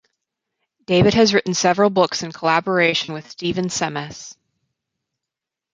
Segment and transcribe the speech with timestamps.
[0.87, 4.35] David has written several books in collaboration with Stephen Semmes.